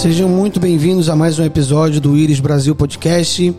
[0.00, 3.54] Sejam muito bem-vindos a mais um episódio do Iris Brasil Podcast,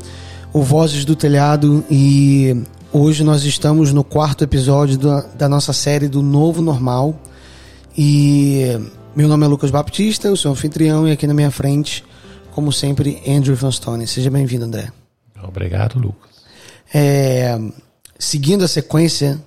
[0.51, 6.07] o Vozes do Telhado, e hoje nós estamos no quarto episódio da, da nossa série
[6.07, 7.15] do Novo Normal.
[7.95, 8.75] E
[9.15, 12.03] meu nome é Lucas Baptista, eu sou anfitrião, e aqui na minha frente,
[12.55, 14.07] como sempre, Andrew Van Stone.
[14.07, 14.91] Seja bem-vindo, André.
[15.43, 16.31] Obrigado, Lucas.
[16.91, 17.55] É,
[18.17, 19.39] seguindo a sequência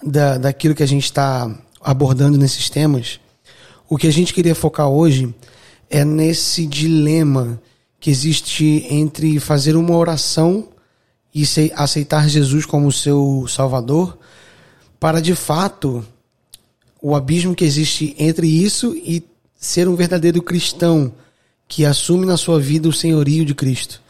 [0.00, 3.18] da, daquilo que a gente está abordando nesses temas,
[3.88, 5.34] o que a gente queria focar hoje
[5.90, 7.60] é nesse dilema
[7.98, 10.68] que existe entre fazer uma oração
[11.34, 11.44] e
[11.74, 14.16] aceitar Jesus como seu Salvador,
[14.98, 16.04] para de fato
[17.02, 19.22] o abismo que existe entre isso e
[19.58, 21.12] ser um verdadeiro cristão
[21.66, 24.00] que assume na sua vida o senhorio de Cristo.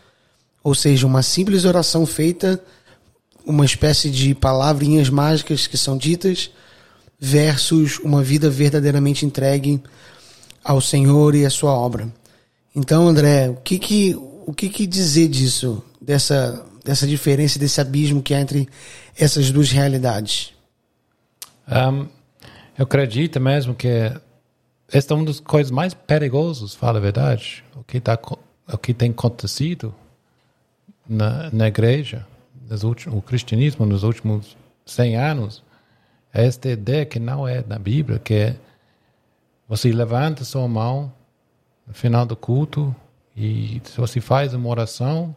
[0.62, 2.62] Ou seja, uma simples oração feita,
[3.44, 6.50] uma espécie de palavrinhas mágicas que são ditas,
[7.18, 9.82] versus uma vida verdadeiramente entregue
[10.64, 12.08] ao Senhor e à sua obra.
[12.74, 18.22] Então, André, o que que, o que, que dizer disso, dessa, dessa diferença, desse abismo
[18.22, 18.68] que há entre
[19.16, 20.52] essas duas realidades?
[21.68, 22.06] Um,
[22.78, 24.12] eu acredito mesmo que
[24.92, 28.18] esta é uma das coisas mais perigosas, fala a verdade, o que, tá,
[28.72, 29.94] o que tem acontecido
[31.08, 32.26] na, na igreja,
[32.68, 35.62] nos últimos, o cristianismo nos últimos 100 anos,
[36.32, 38.56] é esta ideia que não é na Bíblia, que é
[39.70, 41.12] você levanta sua mão
[41.86, 42.94] no final do culto
[43.36, 45.32] e se você faz uma oração,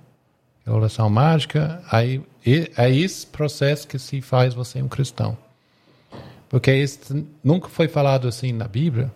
[0.65, 5.37] é oração mágica, aí é esse processo que se faz você um cristão.
[6.49, 9.13] Porque isso nunca foi falado assim na Bíblia.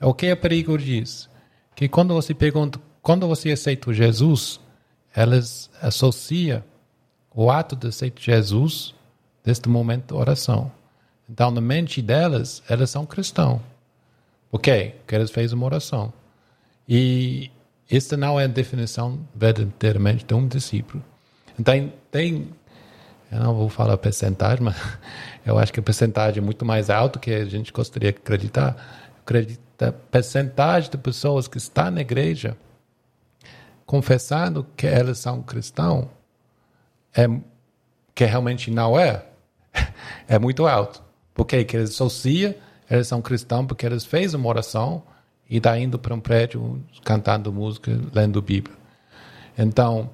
[0.00, 1.30] O que é perigo disso?
[1.76, 4.58] Que quando você pergunta, quando você aceita Jesus,
[5.14, 6.64] elas associam
[7.32, 8.92] o ato de aceitar Jesus
[9.46, 10.68] neste momento de oração.
[11.30, 13.60] Então, na mente delas, elas são cristãos.
[14.50, 16.12] Porque elas fez uma oração.
[16.88, 17.50] E
[17.90, 21.02] esta não é a definição verdadeiramente de um discípulo.
[21.58, 22.48] Então, tem,
[23.30, 24.76] eu não vou falar percentagem, mas
[25.44, 29.10] eu acho que a percentagem é muito mais alta que a gente gostaria de acreditar.
[29.20, 32.56] Acredita percentagem de pessoas que estão na igreja
[33.88, 36.08] confessando que elas são cristãos,
[37.16, 37.26] é,
[38.14, 39.24] que realmente não é,
[40.28, 41.02] é muito alto.
[41.32, 42.54] Porque que eles associam,
[42.90, 45.02] eles são cristãos porque eles fez uma oração
[45.48, 48.76] e está indo para um prédio cantando música, lendo Bíblia.
[49.56, 50.10] Então,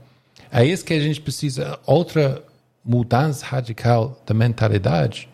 [0.50, 1.78] é isso que a gente precisa.
[1.86, 2.42] Outra
[2.84, 5.28] mudança radical da mentalidade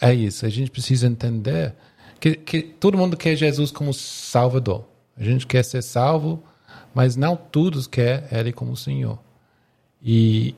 [0.00, 0.44] é isso.
[0.44, 1.74] A gente precisa entender
[2.18, 4.84] que, que todo mundo quer Jesus como Salvador.
[5.16, 6.42] A gente quer ser salvo
[6.94, 9.18] mas não todos querem Ele como Senhor.
[10.02, 10.54] E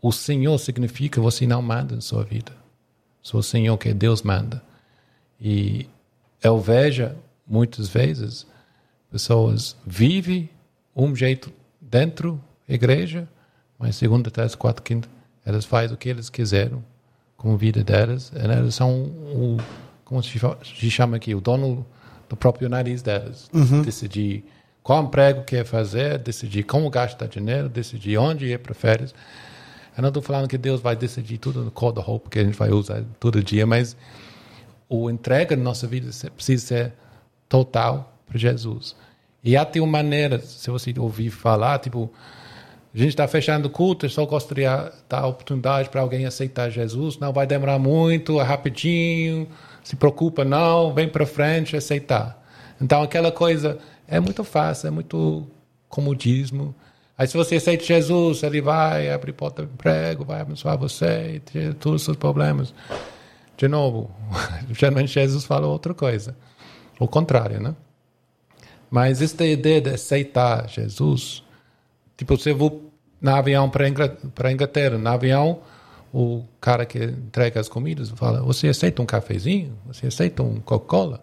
[0.00, 2.52] o Senhor significa você não manda em sua vida.
[3.22, 4.62] Sou o Senhor que Deus manda.
[5.40, 5.88] E
[6.42, 7.10] eu vejo
[7.46, 8.46] muitas vezes
[9.10, 10.50] pessoas vivem
[10.94, 13.28] um jeito dentro da igreja,
[13.78, 15.08] mas segunda, terça, quarta, quinta,
[15.44, 16.82] elas fazem o que eles quiseram
[17.36, 18.32] com a vida delas.
[18.34, 19.58] Elas são o,
[20.04, 21.86] como se chama aqui, o dono
[22.28, 23.48] do próprio nariz delas.
[23.52, 23.82] Uhum.
[23.82, 24.44] Decidir
[24.82, 29.14] qual emprego quer fazer, decidir como gastar dinheiro, decidir onde ir para férias.
[29.96, 32.44] Eu não estou falando que Deus vai decidir tudo no cor da roupa que a
[32.44, 33.96] gente vai usar todo dia, mas
[34.88, 36.92] o entrega da nossa vida precisa ser
[37.48, 38.96] total para Jesus.
[39.42, 42.10] E há uma maneira, se você ouvir falar, tipo,
[42.92, 46.70] a gente está fechando o culto, eu só gostaria de dar oportunidade para alguém aceitar
[46.70, 49.46] Jesus, não vai demorar muito, é rapidinho,
[49.84, 52.42] se preocupa não, vem para frente, aceitar.
[52.80, 55.46] Então aquela coisa é muito fácil, é muito
[55.88, 56.74] comodismo.
[57.18, 61.40] Aí se você aceita Jesus, ele vai abrir porta de emprego, vai abençoar você,
[61.78, 62.74] todos os seus problemas.
[63.56, 64.10] De novo,
[64.70, 66.36] geralmente Jesus fala outra coisa.
[66.98, 67.74] O contrário, né?
[68.90, 71.42] Mas esta ideia de aceitar Jesus,
[72.16, 72.70] tipo, você vai
[73.20, 75.60] na avião para Inglaterra, Inglaterra, no avião,
[76.12, 79.76] o cara que entrega as comidas fala, você aceita um cafezinho?
[79.86, 81.22] Você aceita um Coca-Cola?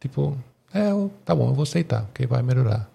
[0.00, 0.36] Tipo,
[0.74, 0.90] é,
[1.24, 2.91] tá bom, eu vou aceitar, porque vai melhorar.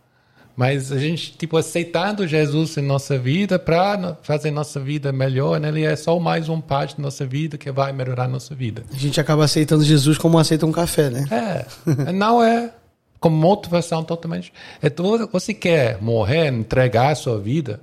[0.58, 5.68] Mas a gente, tipo, aceitando Jesus em nossa vida para fazer nossa vida melhor, né?
[5.68, 8.84] ele é só mais um parte da nossa vida que vai melhorar a nossa vida.
[8.92, 11.26] A gente acaba aceitando Jesus como aceita um café, né?
[11.30, 12.74] É, não é
[13.20, 14.52] como motivação totalmente.
[14.82, 14.92] É,
[15.32, 17.80] você quer morrer, entregar a sua vida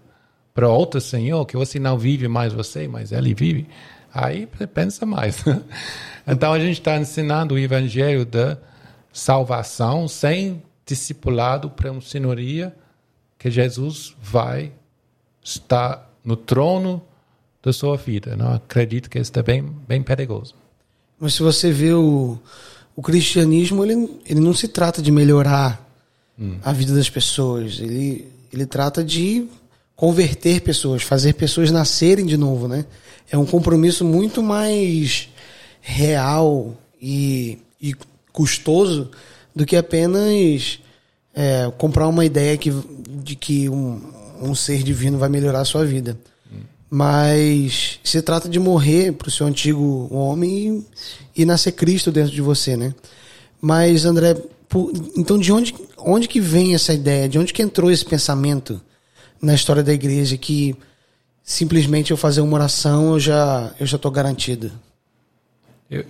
[0.53, 3.69] para outro Senhor, que você não vive mais você, mas Ele vive,
[4.13, 5.45] aí pensa mais.
[6.27, 8.59] então a gente está ensinando o Evangelho da
[9.13, 12.75] salvação sem discipulado para uma senhoria
[13.39, 14.73] que Jesus vai
[15.43, 17.03] estar no trono
[17.63, 18.37] da sua vida.
[18.37, 20.55] Não acredito que isso é bem, bem perigoso.
[21.19, 22.39] Mas se você vê o,
[22.95, 25.87] o cristianismo, ele, ele não se trata de melhorar
[26.39, 26.59] hum.
[26.63, 27.79] a vida das pessoas.
[27.81, 29.47] Ele, ele trata de
[29.97, 32.85] converter pessoas, fazer pessoas nascerem de novo, né?
[33.31, 35.29] É um compromisso muito mais
[35.81, 37.95] real e, e
[38.33, 39.11] custoso
[39.55, 40.81] do que apenas
[41.35, 42.73] é, comprar uma ideia que,
[43.23, 44.01] de que um,
[44.41, 46.19] um ser divino vai melhorar a sua vida.
[46.91, 50.87] Mas se trata de morrer para o seu antigo homem
[51.35, 52.95] e, e, nascer Cristo dentro de você, né?
[53.61, 54.35] Mas, André,
[54.69, 57.29] por, então de onde, onde que vem essa ideia?
[57.29, 58.81] De onde que entrou esse pensamento
[59.43, 60.77] na história da igreja que
[61.43, 64.71] simplesmente eu fazer uma oração eu já eu já estou garantido?
[65.91, 66.05] Eu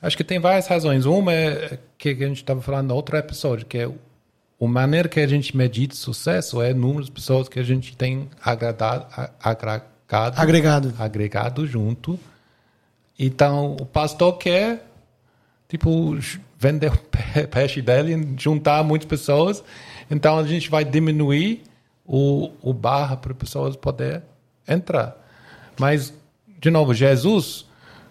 [0.00, 1.04] acho que tem várias razões.
[1.04, 5.20] Uma é que a gente estava falando no outro episódio, que é a maneira que
[5.20, 9.06] a gente medita sucesso é o número de pessoas que a gente tem agradado,
[9.42, 10.94] agregado, agregado.
[10.98, 12.18] agregado junto.
[13.18, 14.86] Então, o pastor quer,
[15.68, 16.16] tipo,
[16.58, 16.98] vender o
[17.48, 19.62] peixe dele, juntar muitas pessoas.
[20.10, 21.62] Então, a gente vai diminuir
[22.06, 24.22] o, o barra para pessoas poder
[24.66, 25.16] entrar.
[25.78, 26.12] Mas,
[26.60, 27.66] de novo, Jesus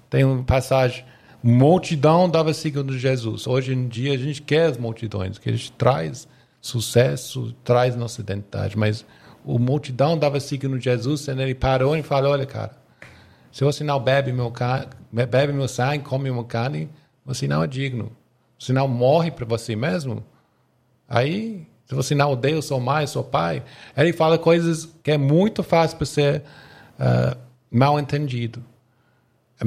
[0.09, 1.03] tem uma passagem,
[1.47, 3.45] multidão dava segundo Jesus.
[3.45, 6.27] Hoje em dia, a gente quer as multidões, que a gente traz
[6.59, 9.05] sucesso, traz nossa identidade, mas
[9.43, 12.75] o multidão dava seguindo Jesus, e ele parou e falou: Olha, cara,
[13.51, 14.51] se você não bebe meu,
[15.11, 16.89] bebe meu sangue, come meu carne,
[17.23, 18.11] você não é digno.
[18.57, 20.25] Se não morre para você mesmo,
[21.07, 23.63] aí, se você não odeia sua mãe, seu pai,
[23.95, 26.41] ele fala coisas que é muito fácil para ser
[26.99, 27.37] uh,
[27.69, 28.63] mal entendido.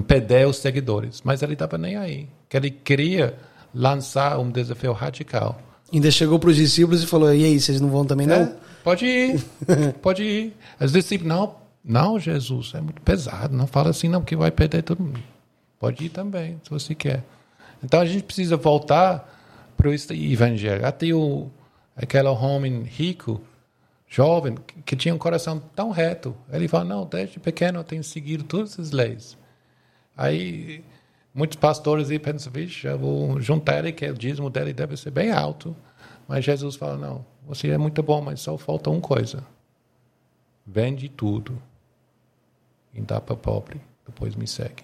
[0.06, 1.22] Perder os seguidores.
[1.24, 2.28] Mas ele estava nem aí.
[2.48, 3.38] Que ele queria
[3.74, 5.60] lançar um desafio radical.
[5.92, 8.36] Ainda chegou para os discípulos e falou: E aí, vocês não vão também não?
[8.36, 8.54] É.
[8.84, 9.44] Pode ir,
[10.00, 10.56] pode ir.
[10.80, 14.82] Os discípulos, não, não, Jesus, é muito pesado, não fala assim não, que vai perder
[14.82, 15.22] todo mundo.
[15.78, 17.24] Pode ir também, se você quer.
[17.82, 20.84] Então a gente precisa voltar para o evangelho.
[20.84, 21.48] Até o,
[21.96, 23.40] aquele homem rico,
[24.08, 28.44] jovem, que tinha um coração tão reto, ele fala, não, desde pequeno eu tenho seguido
[28.44, 29.37] todas as leis.
[30.18, 30.84] Aí
[31.32, 35.12] muitos pastores aí pensam, vixe, eu vou juntar ele, que o dízimo dele deve ser
[35.12, 35.76] bem alto.
[36.26, 39.46] Mas Jesus fala, não, você é muito bom, mas só falta uma coisa.
[40.66, 41.62] Vende tudo
[42.92, 44.82] e dá para pobre, depois me segue.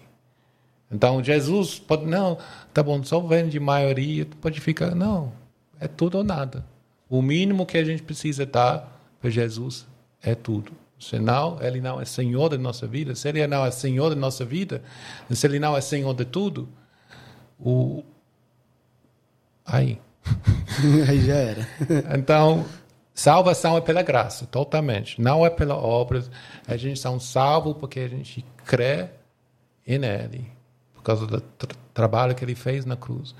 [0.91, 2.39] Então Jesus pode, não,
[2.73, 5.33] tá bom, só vende maioria, pode ficar, não,
[5.81, 6.65] é tudo ou nada.
[7.11, 9.85] O mínimo que a gente precisa dar para Jesus
[10.23, 10.73] é tudo.
[11.09, 13.15] Senão, Ele não é Senhor da nossa vida.
[13.15, 14.83] Se Ele não é Senhor da nossa vida,
[15.31, 16.69] se Ele não é Senhor de tudo,
[17.59, 18.03] o...
[19.65, 19.99] aí
[21.09, 21.69] Aí já era.
[22.19, 22.65] Então,
[23.15, 25.21] salvação é pela graça, totalmente.
[25.21, 26.25] Não é pela obra.
[26.67, 29.09] A gente são salvos porque a gente crê
[29.87, 30.47] em Ele,
[30.95, 33.35] por causa do tra trabalho que Ele fez na cruz.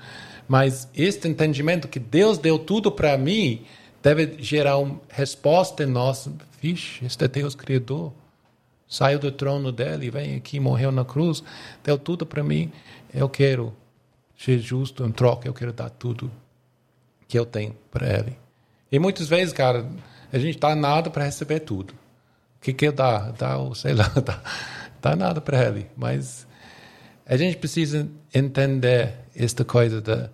[0.47, 3.65] Mas este entendimento que Deus deu tudo para mim
[4.05, 6.29] deve gerar uma resposta em nós.
[6.61, 8.13] Vixe, este Deus Criador.
[8.87, 11.43] Saiu do trono dele, vem aqui, morreu na cruz,
[11.83, 12.71] deu tudo para mim.
[13.11, 13.75] Eu quero
[14.37, 16.31] ser justo em troca, eu quero dar tudo
[17.27, 18.37] que eu tenho para ele.
[18.91, 19.89] E muitas vezes, cara,
[20.31, 21.91] a gente dá nada para receber tudo.
[21.91, 23.31] O que que dá?
[23.31, 24.39] Dá, sei lá, dá,
[25.01, 25.87] dá nada para ele.
[25.97, 26.45] Mas
[27.25, 30.29] a gente precisa entender esta coisa da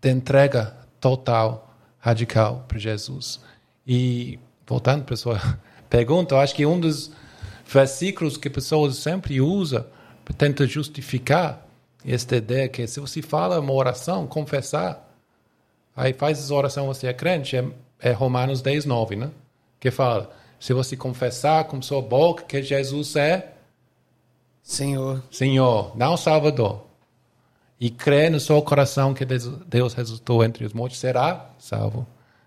[0.00, 3.40] de entrega total, radical para Jesus.
[3.84, 5.58] E voltando para a sua
[5.90, 7.10] pergunta, eu acho que um dos
[7.66, 9.84] versículos que pessoas sempre usam
[10.24, 11.66] para tentar justificar
[12.06, 15.12] esta ideia que se você fala uma oração, confessar,
[15.94, 17.64] aí faz essa oração, você é crente, é,
[17.98, 19.30] é Romanos 10, 9, né?
[19.80, 23.54] Que fala, se você confessar com sua boca que Jesus é
[24.62, 26.86] Senhor, Senhor, não Salvador,
[27.82, 32.06] e crer no seu coração que Deus ressuscitou entre os mortos, será salvo.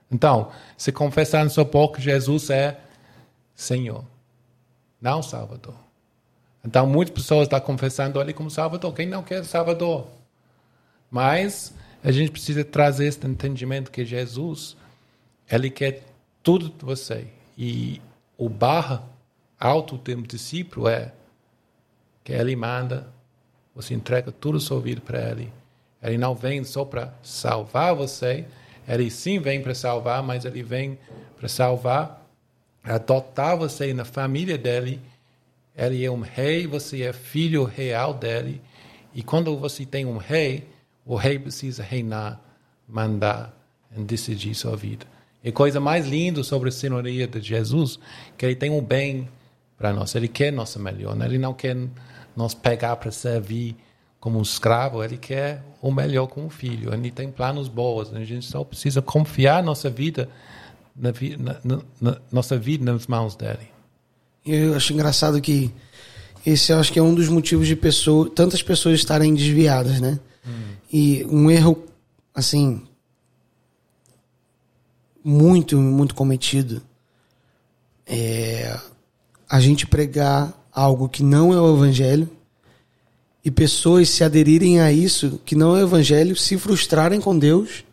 [0.10, 2.80] Então, se confessar na sua boca Jesus é
[3.54, 4.06] Senhor,
[5.02, 5.76] não Salvador.
[6.64, 8.94] Então, muitas pessoas estão confessando ele como Salvador.
[8.94, 10.08] Quem não quer Salvador?
[11.12, 14.78] Mas a gente precisa trazer esse entendimento que Jesus,
[15.52, 16.02] ele quer
[16.42, 17.28] tudo de você.
[17.58, 18.02] E
[18.38, 19.04] o barra
[19.60, 21.12] alto do discípulo é
[22.24, 23.14] que ele manda,
[23.76, 25.52] você entrega tudo a sua vida para ele.
[26.02, 28.46] Ele não vem só para salvar você,
[28.88, 30.98] ele sim vem para salvar, mas ele vem
[31.38, 32.26] para salvar,
[32.84, 35.02] adotar você na família dele
[35.78, 38.62] ele é um rei, você é filho real dele.
[39.14, 40.68] E quando você tem um rei,
[41.06, 42.40] o rei precisa reinar,
[42.88, 43.54] mandar
[43.96, 45.06] e decidir sua vida.
[45.44, 48.00] E coisa mais linda sobre a senhoria de Jesus,
[48.38, 49.28] que ele tem um bem
[49.78, 50.16] para nós.
[50.16, 51.16] Ele quer nossa melhor.
[51.16, 51.26] Né?
[51.26, 51.76] Ele não quer
[52.36, 53.76] nos pegar para servir
[54.20, 56.92] como um escravo, ele quer o melhor com o filho.
[56.94, 58.12] Ele tem planos bons.
[58.14, 60.28] A gente só precisa confiar nossa vida
[60.96, 61.12] na,
[61.64, 63.70] na, na, nossa vida nas mãos dele.
[64.46, 65.72] Eu acho engraçado que
[66.46, 70.20] esse eu acho que é um dos motivos de pessoa, tantas pessoas estarem desviadas, né?
[70.48, 70.76] Hum.
[70.92, 71.84] E um erro
[72.34, 72.84] assim
[75.24, 76.82] muito muito cometido
[78.06, 78.80] é
[79.50, 82.30] a gente pregar algo que não é o evangelho
[83.44, 87.86] e pessoas se aderirem a isso, que não é o evangelho, se frustrarem com Deus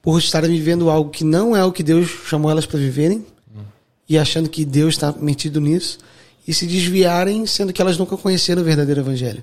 [0.00, 3.62] por estarem vivendo algo que não é o que Deus chamou elas para viverem hum.
[4.08, 5.98] e achando que Deus está metido nisso
[6.46, 9.42] e se desviarem, sendo que elas nunca conheceram o verdadeiro evangelho.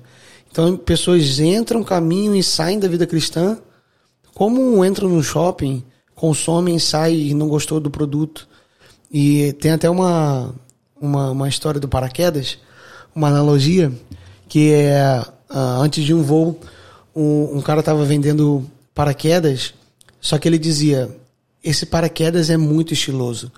[0.49, 3.57] Então, pessoas entram, caminham e saem da vida cristã,
[4.33, 5.83] como entram no shopping,
[6.15, 8.47] consomem, saem e não gostou do produto.
[9.11, 10.55] E tem até uma,
[11.03, 12.57] uma, uma história do paraquedas,
[13.13, 13.91] uma analogia,
[14.47, 16.59] que é uh, antes de um voo,
[17.13, 19.73] um, um cara estava vendendo paraquedas,
[20.21, 21.13] só que ele dizia:
[21.61, 23.51] esse paraquedas é muito estiloso.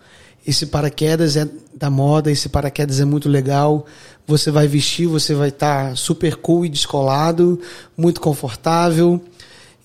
[0.47, 3.85] Esse paraquedas é da moda, esse paraquedas é muito legal.
[4.27, 7.59] Você vai vestir, você vai estar tá super cool e descolado,
[7.97, 9.19] muito confortável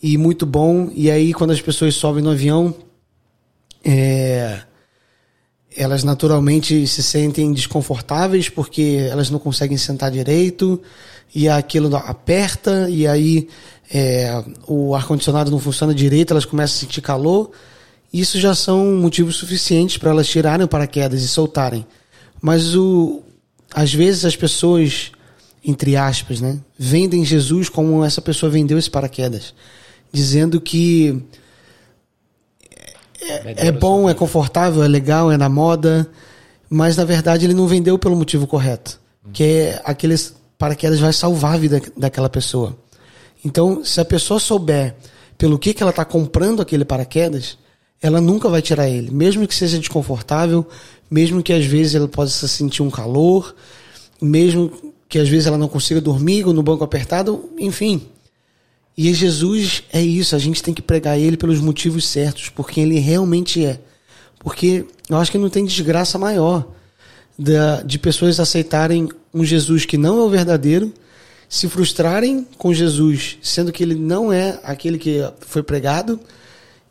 [0.03, 0.91] e muito bom.
[0.95, 2.75] E aí, quando as pessoas sobem no avião,
[3.83, 4.61] é,
[5.77, 10.81] elas naturalmente se sentem desconfortáveis porque elas não conseguem sentar direito
[11.35, 13.49] e aquilo aperta e aí
[13.93, 17.51] é, o ar condicionado não funciona direito, elas começam a sentir calor.
[18.13, 21.87] Isso já são motivos suficientes para elas tirarem o paraquedas e soltarem.
[22.41, 23.23] Mas o,
[23.73, 25.13] às vezes as pessoas,
[25.65, 29.55] entre aspas, né, vendem Jesus como essa pessoa vendeu esse paraquedas,
[30.13, 31.23] dizendo que
[33.21, 36.09] é, é bom, é confortável, é legal, é na moda,
[36.69, 39.01] mas na verdade ele não vendeu pelo motivo correto,
[39.33, 42.77] que é aqueles paraquedas vai salvar a vida daquela pessoa.
[43.45, 44.95] Então, se a pessoa souber
[45.39, 47.57] pelo que, que ela está comprando aquele paraquedas,
[48.03, 50.67] ela nunca vai tirar ele, mesmo que seja desconfortável,
[51.11, 53.55] mesmo que às vezes ela possa sentir um calor,
[54.21, 58.07] mesmo que às vezes ela não consiga dormir ou no banco apertado, enfim.
[58.97, 62.99] E Jesus é isso, a gente tem que pregar ele pelos motivos certos, porque ele
[62.99, 63.81] realmente é.
[64.39, 66.67] Porque eu acho que não tem desgraça maior
[67.85, 70.93] de, pessoas aceitarem um Jesus que não é o verdadeiro,
[71.49, 76.21] se frustrarem com Jesus, sendo que ele não é aquele que foi pregado,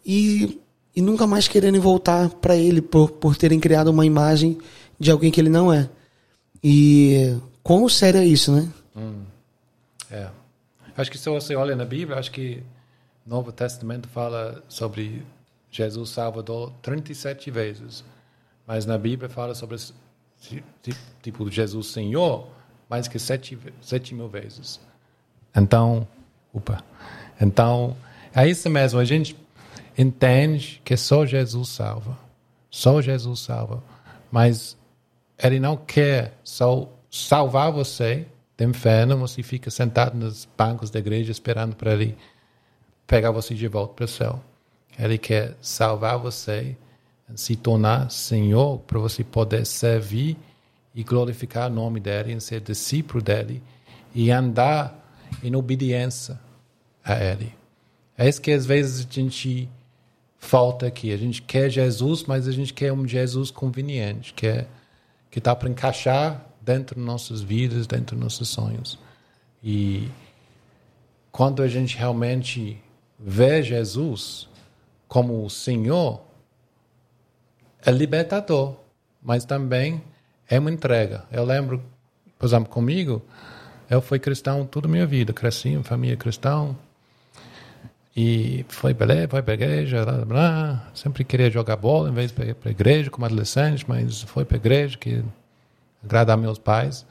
[0.05, 0.59] e
[0.95, 4.57] e nunca mais quererem voltar para ele por, por terem criado uma imagem
[4.99, 5.89] de alguém que ele não é.
[6.61, 8.67] E quão sério é isso, né?
[8.97, 9.21] Hum.
[10.11, 10.27] É.
[10.99, 12.61] Acho que se você olha na Bíblia, acho que
[13.25, 15.25] o Novo Testamento fala sobre
[15.71, 18.03] Jesus Salvador 37 vezes.
[18.67, 19.77] Mas na Bíblia fala sobre
[21.21, 22.49] tipo Jesus Senhor
[22.89, 24.77] mais que sete, sete mil vezes.
[25.55, 26.05] Então,
[26.53, 26.83] opa.
[27.39, 27.95] Então,
[28.35, 28.99] é isso mesmo.
[28.99, 29.37] A gente
[29.97, 32.17] entende que só Jesus salva.
[32.69, 33.81] Só Jesus salva.
[34.29, 34.77] Mas
[35.41, 38.27] ele não quer só salvar você
[38.59, 42.17] de inferno, você fica sentado nos bancos da igreja esperando para ele
[43.07, 44.43] pegar você de volta para o céu.
[44.97, 46.75] Ele quer salvar você,
[47.35, 50.37] se tornar Senhor, para você poder servir
[50.93, 53.63] e glorificar o nome dele, e ser discípulo dele
[54.13, 54.93] e andar
[55.41, 56.37] em obediência
[57.03, 57.53] a ele.
[58.17, 59.69] É isso que às vezes a gente
[60.37, 61.13] falta aqui.
[61.13, 64.67] A gente quer Jesus, mas a gente quer um Jesus conveniente, que é
[65.31, 68.99] que está para encaixar dentro de nossas vidas, dentro dos nossos sonhos.
[69.63, 70.09] E
[71.31, 72.81] quando a gente realmente
[73.17, 74.47] vê Jesus
[75.07, 76.21] como o Senhor,
[77.85, 78.75] é libertador,
[79.21, 80.01] mas também
[80.47, 81.25] é uma entrega.
[81.31, 81.83] Eu lembro,
[82.37, 83.21] por exemplo, comigo,
[83.89, 86.75] eu fui cristão toda a minha vida, cresci em família cristã,
[88.15, 92.31] e foi beleza, foi para a igreja, blá, blá, sempre queria jogar bola em vez
[92.31, 95.23] de para a igreja como adolescente, mas foi para a igreja que
[96.03, 97.05] agradar meus pais.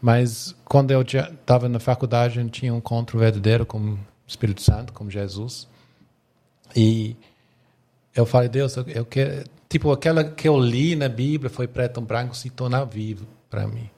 [0.00, 4.92] Mas quando eu estava na faculdade, eu tinha um encontro verdadeiro com o Espírito Santo,
[4.92, 5.66] com Jesus.
[6.74, 7.16] E
[8.14, 9.44] eu falei, Deus, eu, eu quero.
[9.68, 13.66] Tipo, aquela que eu li na Bíblia foi preto e branco se tornar vivo para
[13.66, 13.90] mim.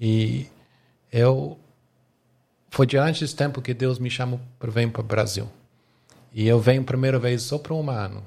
[0.00, 0.46] E
[1.12, 1.58] eu.
[2.70, 5.48] Foi diante desse tempo que Deus me chamou para vir para o Brasil.
[6.32, 8.22] E eu venho primeira vez só para um ano.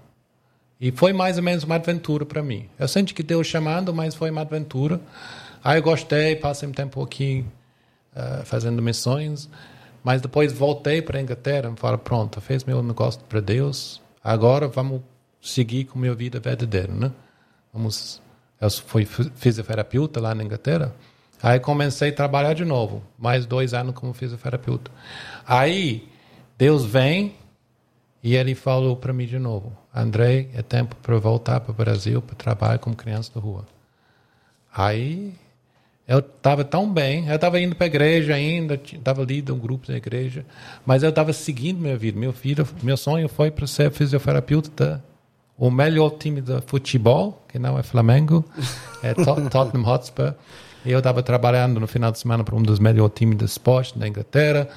[0.79, 2.69] E foi mais ou menos uma aventura para mim.
[2.79, 5.01] Eu senti que Deus chamando, mas foi uma aventura.
[5.63, 7.45] Aí eu gostei, passei um tempo aqui
[8.15, 9.49] uh, fazendo missões.
[10.03, 14.01] Mas depois voltei para a Inglaterra e falei, pronto, fez meu negócio para Deus.
[14.23, 15.01] Agora vamos
[15.41, 17.11] seguir com minha vida verdadeira, né?
[17.73, 18.21] Vamos,
[18.59, 20.95] eu fui fisioterapeuta lá na Inglaterra.
[21.41, 24.91] Aí comecei a trabalhar de novo, mais dois anos como fisioterapeuta.
[25.45, 26.07] Aí
[26.57, 27.35] Deus vem
[28.21, 32.21] e ele falou para mim de novo: André, é tempo para voltar para o Brasil
[32.21, 33.65] para trabalhar como criança da rua.
[34.73, 35.33] Aí
[36.07, 39.87] eu estava tão bem, eu estava indo para a igreja ainda, estava líder um grupo
[39.87, 40.45] da igreja,
[40.85, 42.19] mas eu estava seguindo minha vida.
[42.19, 45.03] Meu filho, meu sonho foi para ser fisioterapeuta
[45.57, 48.45] o melhor time de futebol, que não é Flamengo,
[49.03, 50.33] é Tottenham Hotspur.
[50.85, 53.99] E eu estava trabalhando no final de semana para um dos melhores times de esporte
[53.99, 54.69] da Inglaterra.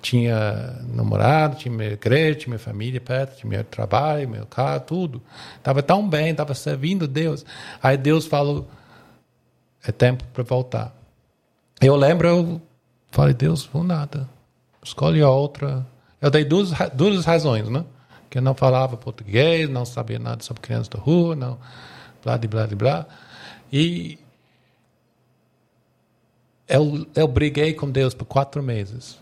[0.00, 5.22] Tinha namorado, tinha minha igreja, tinha minha família perto, tinha meu trabalho, meu carro, tudo.
[5.56, 7.44] Estava tão bem, estava servindo Deus.
[7.82, 8.68] Aí Deus falou:
[9.82, 10.94] é tempo para voltar.
[11.80, 12.62] Eu lembro, eu
[13.10, 14.28] falei: Deus, vou nada.
[14.82, 15.86] Escolhe outra.
[16.20, 17.84] Eu dei duas, duas razões, né?
[18.28, 21.58] Que eu não falava português, não sabia nada sobre crianças da rua, não.
[22.22, 23.06] Blá, de blá, de blá.
[23.72, 24.18] E
[26.68, 29.18] eu, eu briguei com Deus por quatro meses.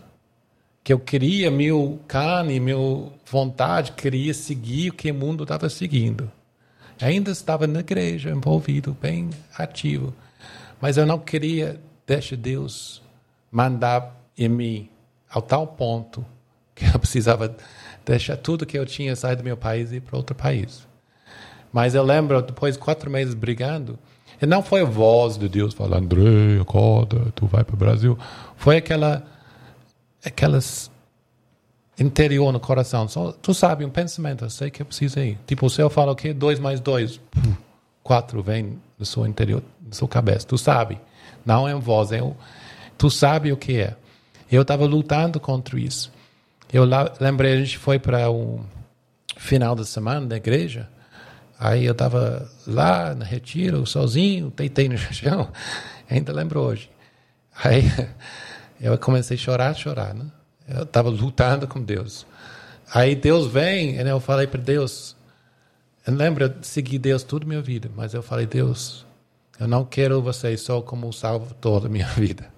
[0.87, 6.31] Que eu queria, meu carne, meu vontade, queria seguir o que o mundo estava seguindo.
[7.01, 10.13] Ainda estava na igreja, envolvido, bem ativo.
[10.79, 11.77] Mas eu não queria
[12.07, 13.01] deixar Deus
[13.51, 14.89] mandar em mim
[15.29, 16.25] ao tal ponto
[16.73, 17.53] que eu precisava
[18.05, 20.87] deixar tudo que eu tinha sair do meu país e ir para outro país.
[21.73, 23.99] Mas eu lembro, depois de quatro meses brigando,
[24.41, 28.17] e não foi a voz de Deus falando, André, acorda, tu vai para o Brasil.
[28.55, 29.27] Foi aquela,
[30.23, 30.91] aquelas
[31.99, 33.07] interior no coração.
[33.07, 35.37] Só, tu sabe, um pensamento, eu sei que eu preciso ir.
[35.47, 36.33] Tipo, o céu fala o quê?
[36.33, 37.19] Dois mais dois.
[38.03, 40.45] Quatro vem do seu interior, da sua cabeça.
[40.45, 40.99] Tu sabe.
[41.45, 42.35] Não é uma voz, é um,
[42.97, 43.95] tu sabe o que é.
[44.51, 46.11] Eu estava lutando contra isso.
[46.71, 48.59] Eu lá, lembrei, a gente foi para o
[49.37, 50.89] final da semana da igreja.
[51.59, 55.49] Aí eu estava lá no retiro, sozinho, deitei no chão,
[56.09, 56.89] ainda lembro hoje.
[57.63, 57.83] Aí
[58.79, 60.25] eu comecei a chorar, chorar, né?
[60.67, 62.25] Eu estava lutando com Deus.
[62.93, 65.15] Aí Deus vem, e eu falei para Deus,
[66.05, 69.05] eu lembro, de seguir Deus toda a minha vida, mas eu falei, Deus,
[69.59, 72.51] eu não quero você só como o salvador da minha vida.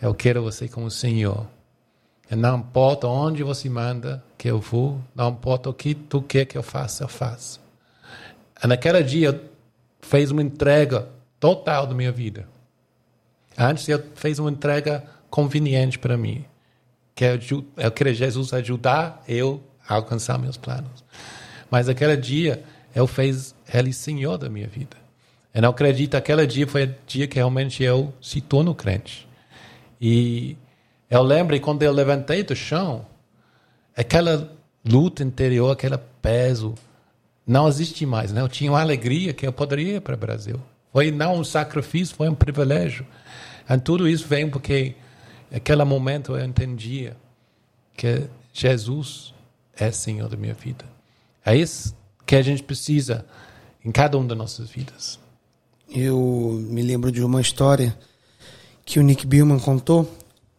[0.00, 1.46] Eu quero você como Senhor.
[2.30, 6.44] E não importa onde você manda que eu vou, não importa o que tu quer
[6.44, 7.60] que eu faça, eu faço.
[8.62, 9.42] E naquele dia
[10.00, 12.46] fez uma entrega total da minha vida.
[13.58, 16.44] Antes eu fez uma entrega conveniente para mim,
[17.14, 17.38] que é
[17.76, 21.04] eu queria Jesus ajudar eu a alcançar meus planos.
[21.70, 22.62] Mas aquele dia
[22.94, 24.96] eu fez ele senhor da minha vida.
[25.54, 29.28] Eu não acredito aquele dia foi o dia que realmente eu se torno crente.
[30.00, 30.56] E
[31.08, 33.04] eu lembro quando eu levantei do chão,
[33.96, 34.50] aquela
[34.84, 36.74] luta interior, aquele peso,
[37.46, 38.32] não existe mais.
[38.32, 38.40] Né?
[38.40, 40.60] Eu tinha uma alegria que eu poderia ir para o Brasil.
[40.92, 43.06] Foi não um sacrifício, foi um privilégio.
[43.68, 44.94] E tudo isso vem porque
[45.50, 47.16] naquele momento eu entendia
[47.96, 49.34] que Jesus
[49.76, 50.84] é Senhor da minha vida.
[51.44, 53.26] É isso que a gente precisa
[53.84, 55.18] em cada uma das nossas vidas.
[55.88, 56.18] Eu
[56.70, 57.98] me lembro de uma história
[58.84, 60.08] que o Nick Billman contou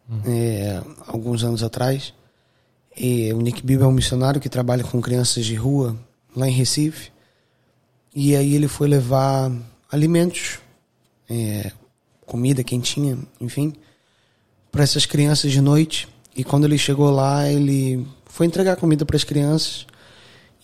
[0.08, 0.22] uhum.
[0.26, 2.12] é, alguns anos atrás.
[2.96, 5.96] E o Nick Billman é um missionário que trabalha com crianças de rua
[6.36, 7.10] lá em Recife.
[8.14, 9.50] E aí ele foi levar
[9.90, 10.58] alimentos,
[11.30, 11.72] é,
[12.26, 13.72] comida quentinha, enfim,
[14.72, 16.08] para essas crianças de noite.
[16.34, 19.86] E quando ele chegou lá, ele foi entregar comida para as crianças.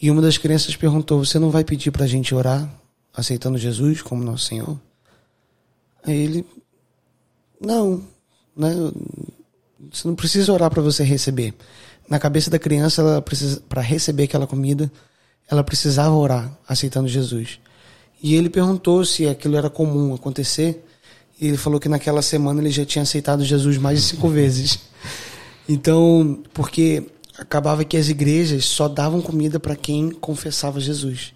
[0.00, 2.68] E uma das crianças perguntou: Você não vai pedir para a gente orar,
[3.14, 4.80] aceitando Jesus como nosso Senhor?
[6.02, 6.46] Aí ele:
[7.60, 8.02] Não,
[8.56, 8.74] né?
[9.92, 11.54] Você não precisa orar para você receber.
[12.08, 13.22] Na cabeça da criança,
[13.68, 14.90] para receber aquela comida,
[15.48, 17.60] ela precisava orar, aceitando Jesus.
[18.22, 20.84] E ele perguntou se aquilo era comum acontecer.
[21.40, 24.78] E ele falou que naquela semana ele já tinha aceitado Jesus mais de cinco vezes.
[25.68, 27.04] Então, porque
[27.38, 31.32] acabava que as igrejas só davam comida para quem confessava Jesus.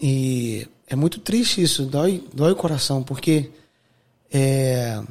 [0.00, 3.50] E é muito triste isso, dói, dói o coração, porque
[4.32, 5.02] é,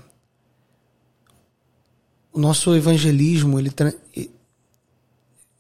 [2.31, 3.71] o nosso evangelismo, ele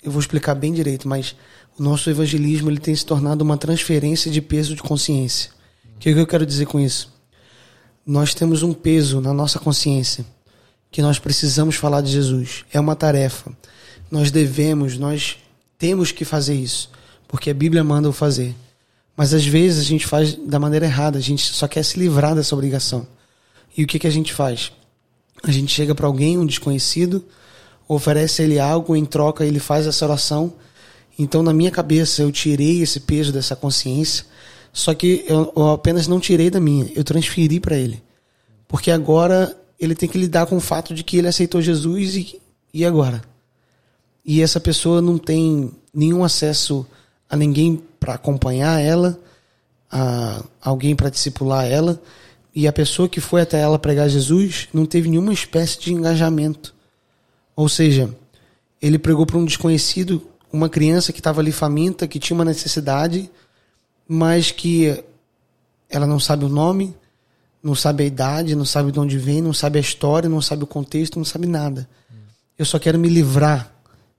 [0.03, 1.35] eu vou explicar bem direito, mas
[1.77, 5.51] o nosso evangelismo ele tem se tornado uma transferência de peso de consciência.
[5.95, 7.16] O que, é que eu quero dizer com isso?
[8.07, 10.25] Nós temos um peso na nossa consciência
[10.89, 12.63] que nós precisamos falar de Jesus.
[12.71, 13.51] É uma tarefa.
[14.09, 15.35] Nós devemos, nós
[15.77, 16.89] temos que fazer isso,
[17.27, 18.55] porque a Bíblia manda o fazer.
[19.15, 22.33] Mas às vezes a gente faz da maneira errada, a gente só quer se livrar
[22.33, 23.05] dessa obrigação.
[23.75, 24.71] E o que, que a gente faz?
[25.43, 27.25] A gente chega para alguém, um desconhecido,
[27.87, 30.53] oferece ele algo, em troca ele faz essa oração
[31.19, 34.25] então, na minha cabeça, eu tirei esse peso dessa consciência,
[34.71, 38.01] só que eu, eu apenas não tirei da minha, eu transferi para ele.
[38.67, 42.41] Porque agora ele tem que lidar com o fato de que ele aceitou Jesus e,
[42.73, 43.21] e agora?
[44.25, 46.85] E essa pessoa não tem nenhum acesso
[47.29, 49.19] a ninguém para acompanhar ela,
[49.89, 52.01] a alguém para discipular ela,
[52.53, 56.73] e a pessoa que foi até ela pregar Jesus não teve nenhuma espécie de engajamento.
[57.55, 58.13] Ou seja,
[58.81, 63.29] ele pregou para um desconhecido, uma criança que estava ali faminta, que tinha uma necessidade,
[64.07, 65.03] mas que
[65.89, 66.95] ela não sabe o nome,
[67.61, 70.63] não sabe a idade, não sabe de onde vem, não sabe a história, não sabe
[70.63, 71.87] o contexto, não sabe nada.
[72.57, 73.71] Eu só quero me livrar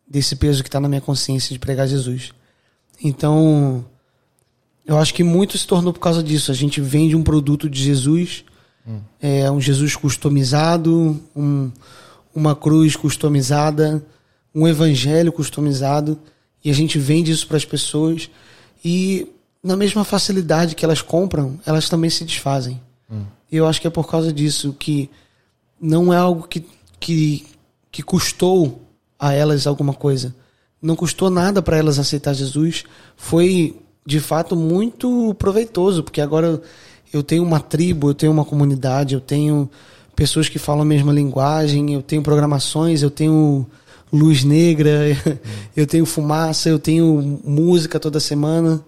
[0.06, 2.32] desse peso que está na minha consciência de pregar Jesus.
[3.02, 3.84] Então,
[4.86, 6.50] eu acho que muito se tornou por causa disso.
[6.50, 8.44] A gente vende um produto de Jesus,
[8.86, 9.00] hum.
[9.20, 11.70] é um Jesus customizado, um,
[12.34, 14.04] uma cruz customizada,
[14.54, 16.18] um evangelho customizado,
[16.64, 18.30] e a gente vende isso para as pessoas
[18.84, 19.28] e
[19.62, 22.80] na mesma facilidade que elas compram, elas também se desfazem.
[23.10, 23.24] Hum.
[23.50, 25.10] Eu acho que é por causa disso que
[25.80, 26.64] não é algo que,
[27.00, 27.46] que,
[27.90, 28.82] que custou
[29.18, 30.34] a elas alguma coisa.
[30.80, 32.84] Não custou nada para elas aceitar Jesus.
[33.16, 36.60] Foi, de fato, muito proveitoso, porque agora
[37.12, 39.68] eu tenho uma tribo, eu tenho uma comunidade, eu tenho
[40.14, 43.66] pessoas que falam a mesma linguagem, eu tenho programações, eu tenho
[44.12, 45.16] luz negra,
[45.76, 48.82] eu tenho fumaça, eu tenho música toda semana,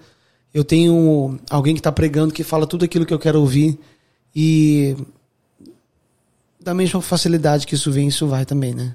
[0.52, 3.78] eu tenho alguém que está pregando que fala tudo aquilo que eu quero ouvir.
[4.34, 4.96] E
[6.60, 8.94] da mesma facilidade que isso vem, isso vai também, né?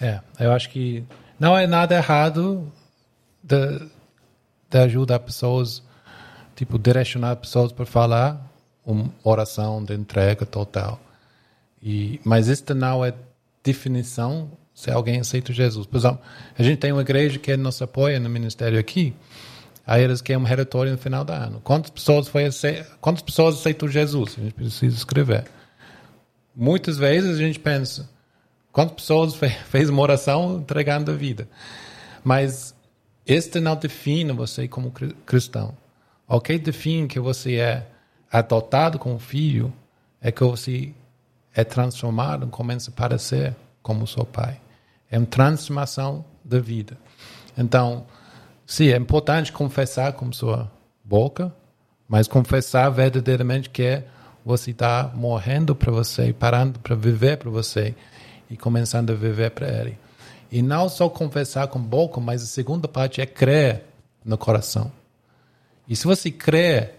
[0.00, 1.04] É, eu acho que
[1.38, 2.70] não é nada errado
[3.42, 3.80] de,
[4.70, 5.82] de ajudar pessoas,
[6.54, 8.48] tipo, direcionar pessoas para falar
[8.84, 11.00] uma oração de entrega total.
[11.82, 13.14] E, mas esta não é
[13.62, 15.86] definição se alguém aceita Jesus.
[15.86, 16.20] Por exemplo,
[16.56, 19.14] a gente tem uma igreja que nos apoia no ministério aqui,
[19.88, 21.60] aí eles querem um relatório no final do ano.
[21.64, 22.48] Quantas pessoas, foi
[23.00, 24.36] quantas pessoas aceitam Jesus?
[24.38, 25.46] A gente precisa escrever.
[26.54, 28.08] Muitas vezes a gente pensa,
[28.78, 29.34] Quantas pessoas
[29.66, 31.48] fez uma oração entregando a vida?
[32.22, 32.74] Mas
[33.26, 34.92] este não define você como
[35.26, 35.76] cristão.
[36.28, 37.88] O que define que você é
[38.30, 39.72] adotado como filho
[40.20, 40.92] é que você
[41.52, 44.60] é transformado, começa a parecer como seu pai.
[45.10, 46.96] É uma transformação da vida.
[47.56, 48.06] Então,
[48.68, 50.70] sim, é importante confessar com sua
[51.02, 51.52] boca,
[52.06, 54.04] mas confessar verdadeiramente que
[54.44, 57.94] você está morrendo para você, parando para viver para você
[58.50, 59.98] e começando a viver para Ele.
[60.52, 63.84] E não só confessar com boca, mas a segunda parte é crer
[64.24, 64.92] no coração.
[65.88, 66.90] E se você crê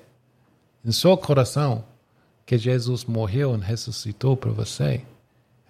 [0.83, 1.83] em seu coração
[2.45, 5.01] que Jesus morreu e ressuscitou para você,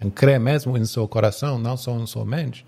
[0.02, 2.64] e crê mesmo em seu coração, não só em sua mente,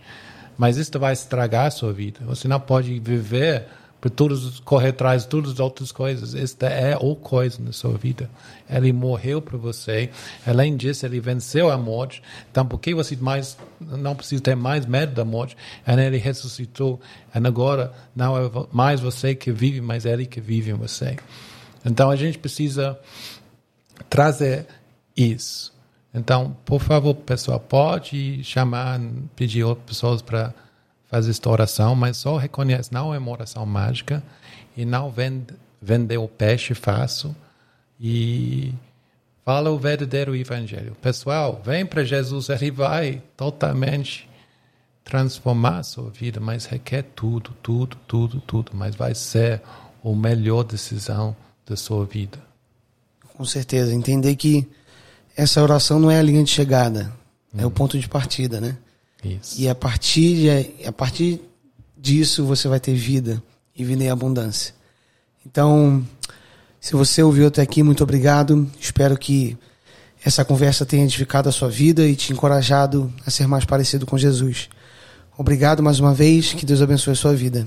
[0.57, 2.21] mas isso vai estragar a sua vida.
[2.25, 3.67] Você não pode viver
[4.03, 6.35] por todos correr atrás de todas as outras coisas.
[6.35, 8.29] Esta é o coisa na sua vida.
[8.69, 10.11] Ele morreu por você.
[10.45, 12.21] Além disso, ele venceu a morte.
[12.51, 15.57] Então, por que você mais não precisa ter mais medo da morte?
[15.87, 17.01] Ele ressuscitou.
[17.33, 21.17] E agora não é mais você que vive, mas ele que vive em você.
[21.87, 22.99] Então, a gente precisa
[24.11, 24.67] trazer
[25.17, 25.72] isso.
[26.15, 29.01] Então, por favor, pessoal, pode chamar,
[29.35, 30.55] pedir outras pessoas para
[31.13, 34.23] faz esta oração, mas só reconhece, não é uma oração mágica
[34.75, 37.37] e não vende, vende o peixe fácil
[38.01, 38.73] e
[39.45, 40.97] fala o verdadeiro evangelho.
[41.03, 44.27] Pessoal, vem para Jesus, ele vai totalmente
[45.05, 49.61] transformar a sua vida, mas requer tudo, tudo, tudo, tudo, mas vai ser
[50.03, 52.39] a melhor decisão da sua vida.
[53.37, 54.67] Com certeza, entender que
[55.43, 57.13] essa oração não é a linha de chegada,
[57.55, 57.61] hum.
[57.61, 57.71] é o hum.
[57.71, 58.77] ponto de partida, né?
[59.25, 59.61] Isso.
[59.61, 61.41] E a partir, de, a partir
[61.97, 63.43] disso você vai ter vida
[63.77, 64.75] e vida em abundância.
[65.47, 66.05] Então,
[66.81, 68.69] se você ouviu até aqui, muito obrigado.
[68.81, 69.57] Espero que
[70.25, 74.19] essa conversa tenha edificado a sua vida e te encorajado a ser mais parecido com
[74.19, 74.69] Jesus.
[75.37, 76.53] Obrigado mais uma vez.
[76.53, 77.67] Que Deus abençoe a sua vida.